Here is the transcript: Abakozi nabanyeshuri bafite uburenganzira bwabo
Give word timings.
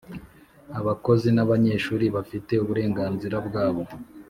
Abakozi 0.79 1.27
nabanyeshuri 1.35 2.05
bafite 2.15 2.53
uburenganzira 2.63 3.37
bwabo 3.47 3.83